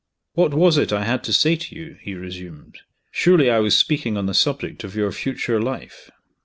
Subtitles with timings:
[0.33, 2.79] "What was it I had to say to you?" he resumed
[3.11, 6.09] "Surely, I was speaking on the subject of your future life?"